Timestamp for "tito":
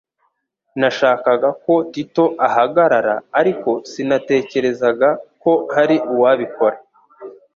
1.93-2.23